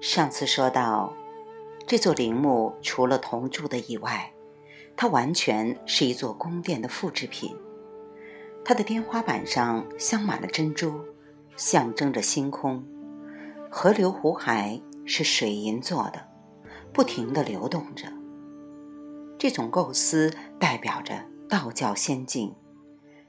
[0.00, 1.12] 上次说到，
[1.86, 4.32] 这座陵墓除了铜铸的以外，
[4.96, 7.54] 它完全是一座宫殿的复制品。
[8.64, 11.00] 它的天花板上镶满了珍珠，
[11.56, 12.82] 象征着星空。
[13.70, 16.26] 河流湖海是水银做的，
[16.94, 18.06] 不停地流动着。
[19.38, 22.54] 这种构思代表着道教仙境，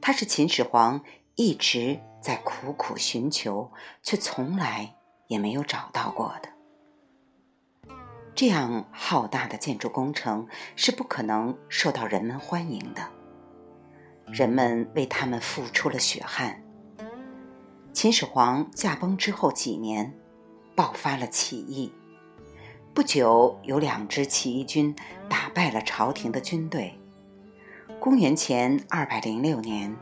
[0.00, 1.02] 它是秦始皇
[1.36, 4.96] 一直在苦苦寻求，却从来
[5.28, 6.48] 也没有找到过的。
[8.34, 10.46] 这样浩大的建筑工程
[10.76, 13.08] 是不可能受到人们欢迎的。
[14.26, 16.62] 人们为他们付出了血汗。
[17.92, 20.16] 秦始皇驾崩之后几年，
[20.76, 21.92] 爆发了起义。
[22.94, 24.94] 不久，有两支起义军
[25.28, 26.99] 打败了朝廷的军队。
[28.00, 29.94] 公元前二百零六年，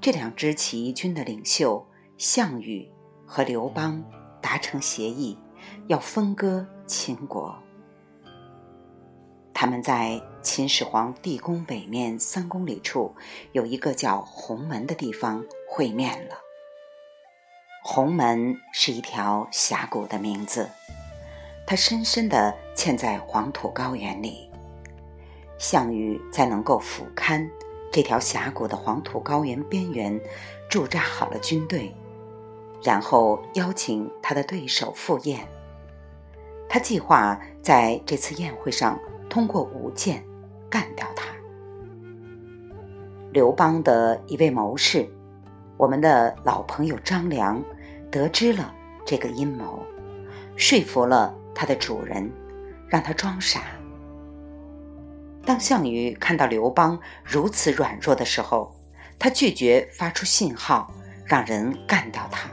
[0.00, 1.86] 这两支起义军的领袖
[2.18, 2.90] 项羽
[3.24, 4.02] 和刘邦
[4.42, 5.38] 达成协议，
[5.86, 7.56] 要分割秦国。
[9.54, 13.14] 他们在秦始皇地宫北面三公里处
[13.52, 16.34] 有一个叫鸿门的地方会面了。
[17.84, 20.68] 鸿门是一条峡谷的名字，
[21.64, 24.45] 它深深地嵌在黄土高原里。
[25.58, 27.48] 项羽在能够俯瞰
[27.90, 30.20] 这条峡谷的黄土高原边缘
[30.68, 31.94] 驻扎好了军队，
[32.82, 35.46] 然后邀请他的对手赴宴。
[36.68, 38.98] 他计划在这次宴会上。
[39.28, 40.24] 通过舞剑
[40.70, 41.26] 干掉他。
[43.32, 45.06] 刘邦的一位谋士，
[45.76, 47.62] 我们的老朋友张良，
[48.10, 48.72] 得知了
[49.04, 49.82] 这个阴谋，
[50.56, 52.30] 说服了他的主人，
[52.88, 53.62] 让他装傻。
[55.46, 58.74] 当项羽看到刘邦如此软弱的时候，
[59.18, 60.92] 他拒绝发出信号，
[61.24, 62.50] 让人干掉他。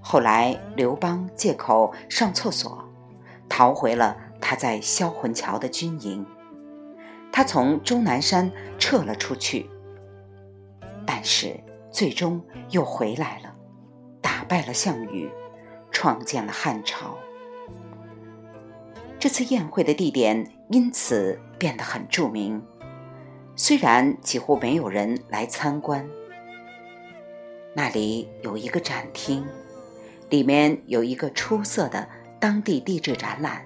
[0.00, 2.82] 后来，刘邦借口上厕所，
[3.48, 4.16] 逃回了。
[4.40, 6.24] 他在销魂桥的军营，
[7.32, 9.68] 他从终南山撤了出去，
[11.04, 11.58] 但是
[11.90, 12.40] 最终
[12.70, 13.52] 又回来了，
[14.22, 15.28] 打败了项羽，
[15.90, 17.18] 创建了汉朝。
[19.18, 22.62] 这次宴会的地点因此变得很著名，
[23.56, 26.08] 虽然几乎没有人来参观。
[27.74, 29.44] 那里有一个展厅，
[30.30, 32.08] 里面有一个出色的
[32.40, 33.64] 当地地质展览。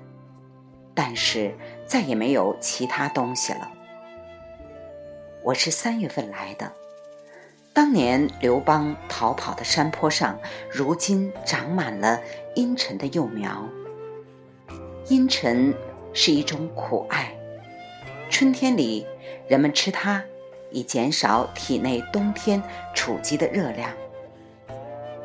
[0.94, 1.54] 但是
[1.86, 3.72] 再也没有其他东西了。
[5.42, 6.70] 我是三月份来的，
[7.72, 10.38] 当年刘邦逃跑的山坡上，
[10.70, 12.20] 如今长满了
[12.54, 13.66] 阴沉的幼苗。
[15.08, 15.74] 阴沉
[16.12, 17.34] 是一种苦艾，
[18.32, 19.06] 春天里
[19.46, 20.24] 人们吃它，
[20.70, 22.60] 以减少体内冬天
[22.94, 23.92] 储积的热量。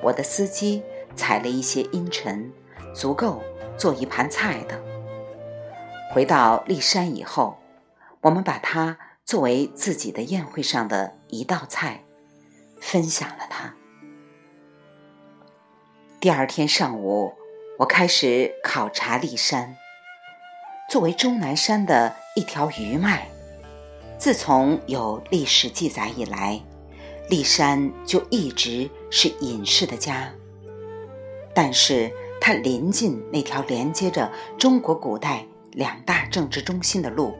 [0.04, 0.84] 我的司机
[1.16, 2.52] 采了一些阴沉，
[2.94, 3.42] 足够
[3.78, 4.78] 做一盘菜的。
[6.14, 7.58] 回到骊山以后，
[8.20, 12.04] 我们把它作为自己的宴会上的一道菜，
[12.82, 13.74] 分享了它。
[16.20, 17.34] 第二天上午，
[17.80, 19.78] 我开始考察骊山。
[20.90, 23.28] 作为终南山的一条余脉，
[24.18, 26.62] 自从有历史记载以来，
[27.30, 30.32] 骊山就一直是隐士的家。
[31.54, 32.10] 但是
[32.40, 35.46] 它临近那条连接着中国古代。
[35.74, 37.36] 两大政治中心的路，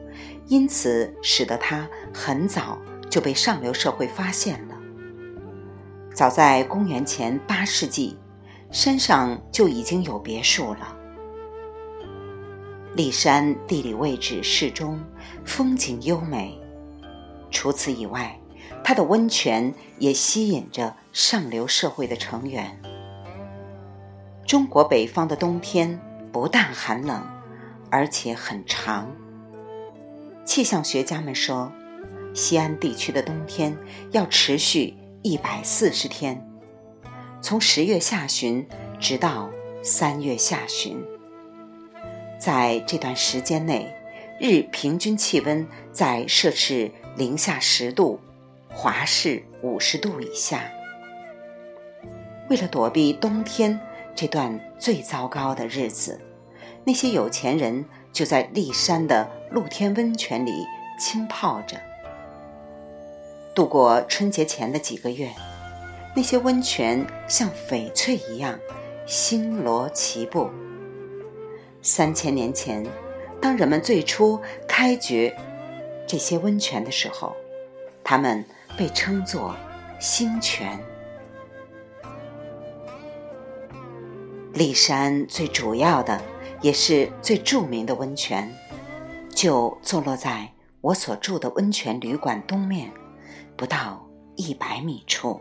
[0.46, 2.78] 因此使得它很早
[3.10, 4.76] 就被上流社会发现了。
[6.14, 8.16] 早在公元前八世纪，
[8.70, 10.96] 山上就已经有别墅了。
[12.98, 15.00] 骊山地理位置适中，
[15.44, 16.60] 风景优美。
[17.48, 18.36] 除此以外，
[18.82, 22.76] 它的温泉也吸引着上流社会的成员。
[24.44, 26.00] 中国北方的冬天
[26.32, 27.24] 不但寒冷。
[27.90, 29.10] 而且很长。
[30.44, 31.72] 气象学家们说，
[32.34, 33.74] 西安地区的冬天
[34.10, 36.46] 要持续一百四十天，
[37.40, 38.66] 从十月下旬
[39.00, 39.48] 直到
[39.82, 41.02] 三月下旬。
[42.38, 43.92] 在这段时间内，
[44.38, 48.20] 日平均气温在摄氏零下十度，
[48.68, 50.70] 华氏五十度以下。
[52.48, 53.78] 为了躲避冬天
[54.14, 56.20] 这段最糟糕的日子。
[56.84, 60.64] 那些有钱人就在骊山的露天温泉里
[60.98, 61.76] 浸泡着，
[63.54, 65.28] 度过春节前的几个月。
[66.16, 68.58] 那些温泉像翡翠一样
[69.06, 70.48] 星罗棋布。
[71.82, 72.84] 三千年前，
[73.40, 75.34] 当人们最初开掘
[76.06, 77.34] 这些温泉的时候，
[78.04, 78.44] 它们
[78.76, 79.54] 被称作
[79.98, 80.78] 星泉。
[84.54, 86.20] 骊山最主要的，
[86.60, 88.52] 也是最著名的温泉，
[89.30, 92.90] 就坐落在我所住的温泉旅馆东面，
[93.56, 94.04] 不到
[94.34, 95.40] 一百米处。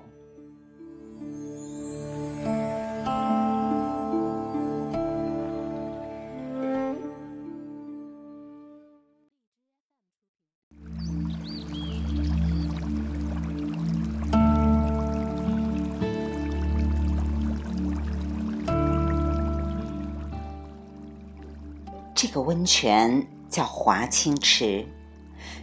[22.20, 24.84] 这个温泉叫华清池，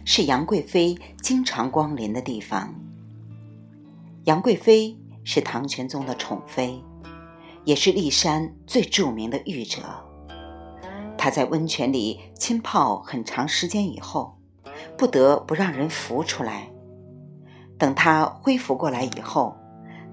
[0.05, 2.73] 是杨贵妃经常光临的地方。
[4.23, 6.81] 杨贵妃是唐玄宗的宠妃，
[7.65, 9.81] 也是骊山最著名的御者。
[11.17, 14.37] 她在温泉里浸泡很长时间以后，
[14.97, 16.69] 不得不让人浮出来。
[17.77, 19.57] 等她恢复过来以后，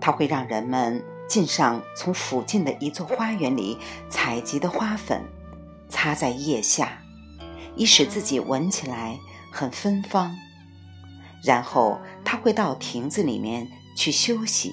[0.01, 3.79] 她会让人们浸上从附近的一座花园里
[4.11, 5.23] 采集的花粉。
[5.93, 7.03] 擦在腋下，
[7.77, 9.19] 以使自己闻起来
[9.53, 10.35] 很芬芳。
[11.45, 14.73] 然后他会到亭子里面去休息，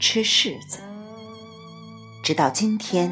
[0.00, 0.78] 吃柿子。
[2.22, 3.10] 直到今天，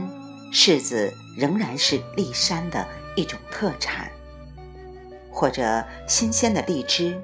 [0.52, 2.86] 柿子仍然是骊山的
[3.16, 4.08] 一种特产，
[5.32, 7.20] 或者新鲜的荔枝，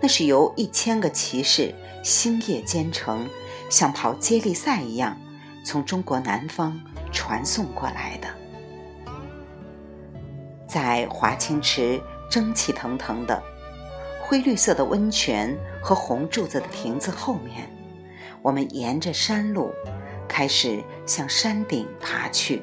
[0.00, 1.72] 那是由一千个骑士
[2.02, 3.28] 星夜兼程，
[3.70, 5.16] 像跑接力赛一样，
[5.64, 6.80] 从中国南方
[7.12, 8.41] 传送过来的。
[10.72, 13.42] 在华清池蒸汽腾腾的
[14.22, 17.70] 灰绿色的温泉和红柱子的亭子后面，
[18.40, 19.70] 我们沿着山路
[20.26, 22.62] 开始向山顶爬去。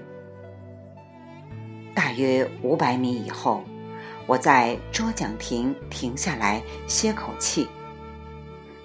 [1.94, 3.64] 大约五百米以后，
[4.26, 7.68] 我在捉奖亭停下来歇口气。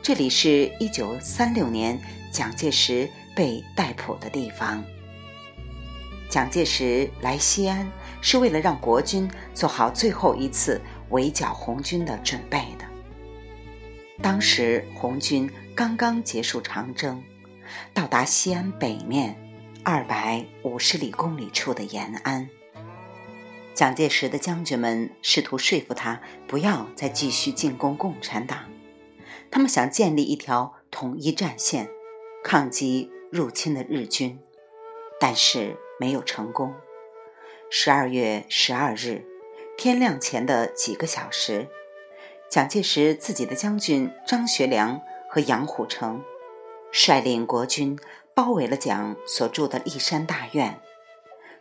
[0.02, 1.98] 这里是一九三六年
[2.30, 4.84] 蒋介石被逮捕的地方。
[6.28, 7.88] 蒋介石来西安
[8.20, 10.80] 是为了让国军做好最后一次
[11.10, 12.84] 围剿红军的准备的。
[14.20, 17.22] 当时红军刚刚结束长征，
[17.92, 19.36] 到达西安北面
[19.84, 22.48] 二百五十里公里处的延安。
[23.74, 28.58] 蒋介石的将军们试图说服他不要再继续进攻共产党，
[29.50, 31.88] 他们想建立一条统一战线，
[32.42, 34.40] 抗击入侵的日军，
[35.20, 35.76] 但是。
[35.98, 36.74] 没有成功。
[37.70, 39.24] 十二月十二日，
[39.76, 41.68] 天亮前的几个小时，
[42.50, 46.22] 蒋介石自己的将军张学良和杨虎城
[46.92, 47.98] 率领国军
[48.34, 50.80] 包围了蒋所住的骊山大院。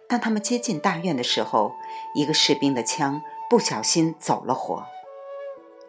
[0.07, 1.74] 当他们接近大院的时候，
[2.13, 4.83] 一个士兵的枪不小心走了火，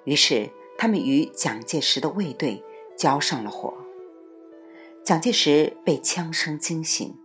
[0.04, 2.64] 于是他们与蒋介石的卫队
[2.96, 3.74] 交上了火。
[5.02, 7.18] 蒋介石被枪声惊醒。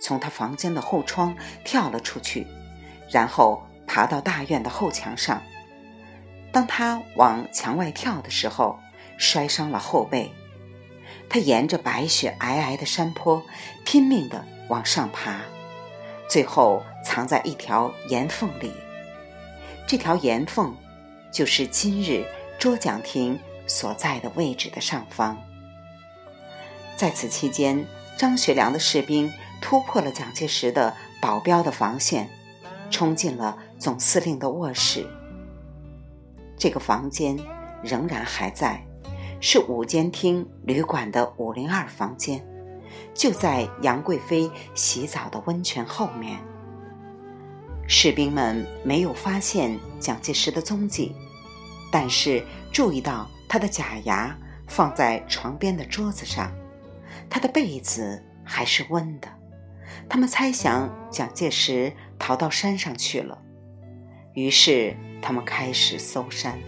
[0.00, 2.46] 从他房间的后窗跳了出去，
[3.10, 5.42] 然后爬到大院的后墙上。
[6.52, 8.78] 当他往墙外跳的时候，
[9.18, 10.32] 摔伤了后背。
[11.28, 13.42] 他沿着白雪皑皑的山坡
[13.84, 15.40] 拼命地往上爬，
[16.28, 18.72] 最后藏在一条岩缝里。
[19.86, 20.74] 这条岩缝
[21.30, 22.24] 就是今日
[22.58, 25.36] 捉奖亭所在的位置的上方。
[26.96, 27.84] 在此期间，
[28.16, 29.30] 张学良的士兵。
[29.60, 32.28] 突破了蒋介石的保镖的防线，
[32.90, 35.06] 冲进了总司令的卧室。
[36.56, 37.38] 这个房间
[37.82, 38.84] 仍然还在，
[39.40, 42.44] 是五间厅旅馆的五零二房间，
[43.14, 46.38] 就在杨贵妃洗澡的温泉后面。
[47.86, 51.14] 士兵们没有发现蒋介石的踪迹，
[51.90, 54.36] 但是注意到他的假牙
[54.66, 56.52] 放在床边的桌子上，
[57.30, 59.28] 他的被子还是温的。
[60.08, 63.38] 他们猜想蒋介石逃到山上去了，
[64.34, 66.58] 于是他们开始搜山。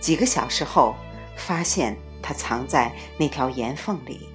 [0.00, 0.94] 几个小时后，
[1.36, 4.28] 发现他藏在那条岩缝里。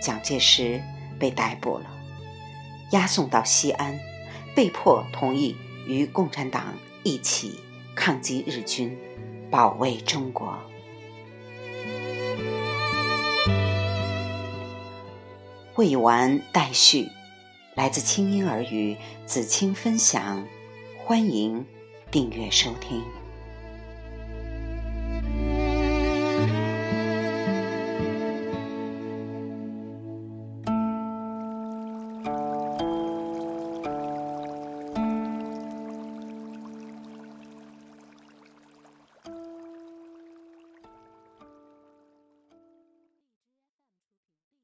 [0.00, 0.82] 蒋介石
[1.18, 1.86] 被逮捕了，
[2.92, 3.98] 押送到西安，
[4.54, 7.60] 被迫同意与共产党一起
[7.94, 8.98] 抗击日军，
[9.50, 10.58] 保卫中国。
[15.76, 17.08] 未完待续，
[17.74, 20.46] 来自清音儿语子清分享，
[21.04, 21.66] 欢迎
[22.12, 23.02] 订阅收听。